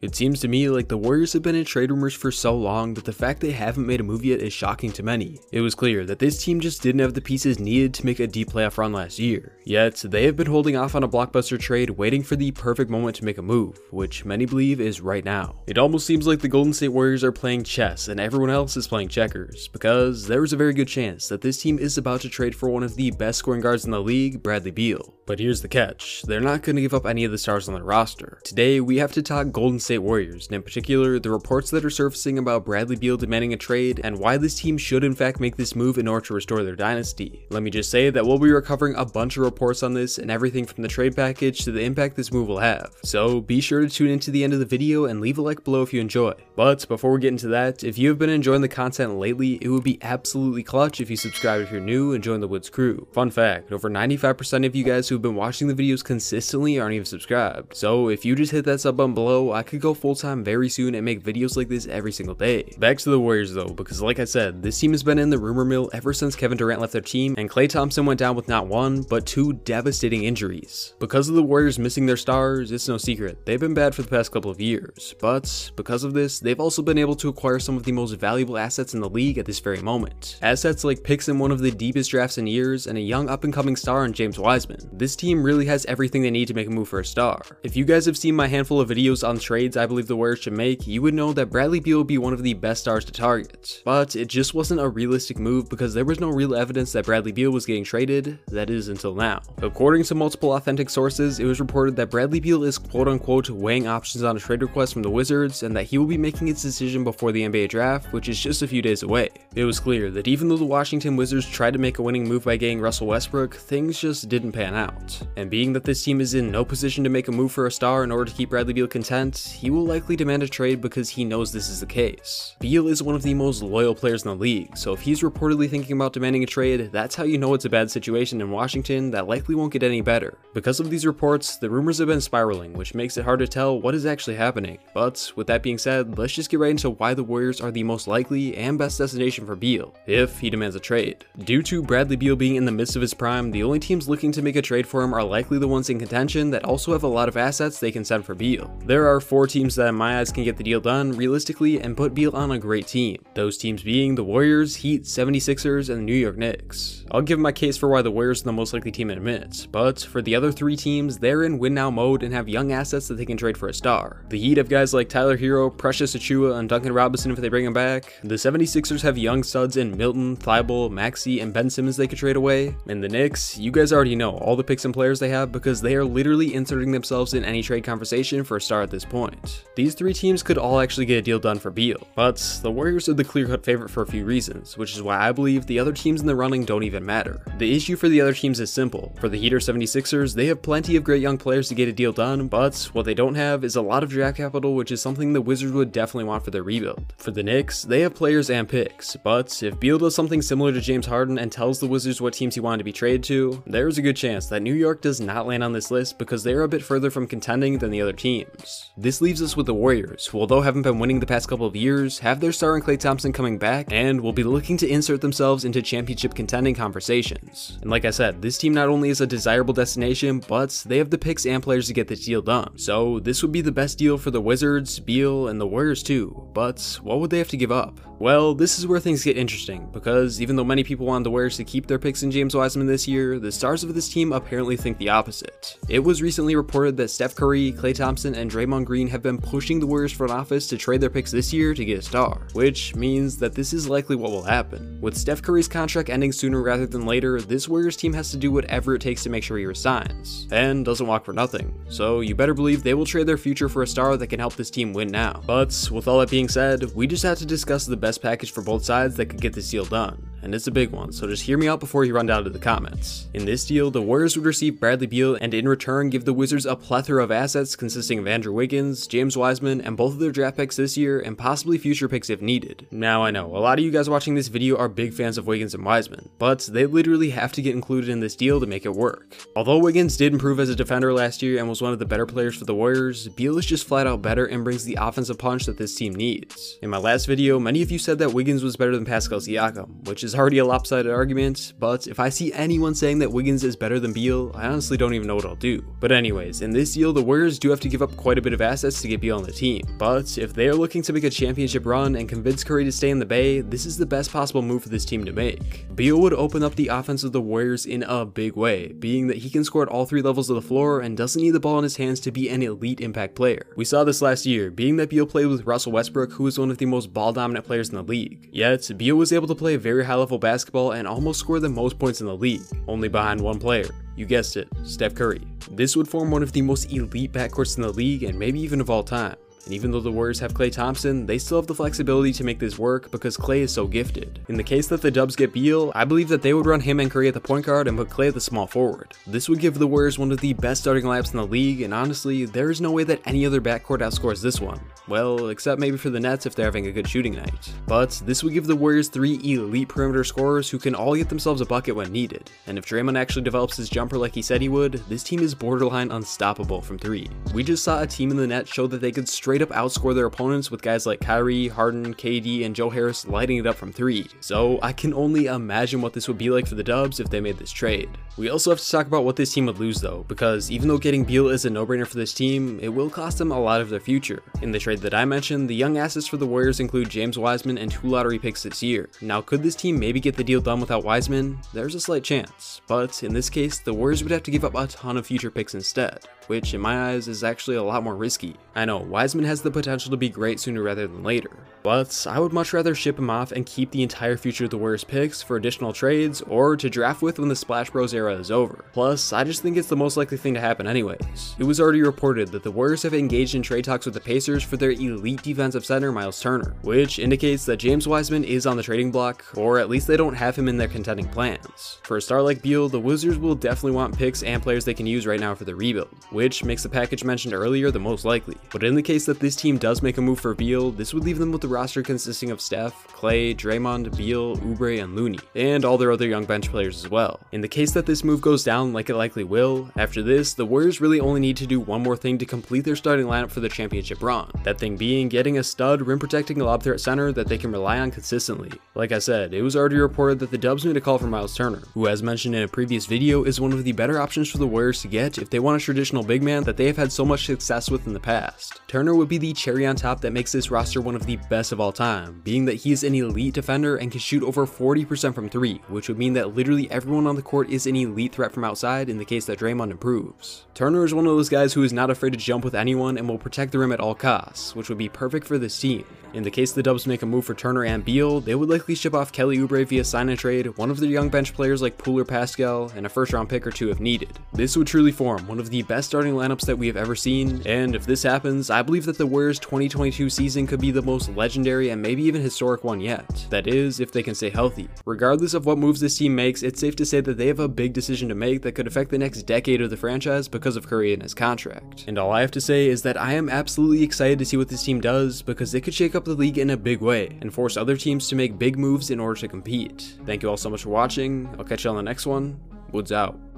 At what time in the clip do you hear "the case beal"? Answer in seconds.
121.80-122.88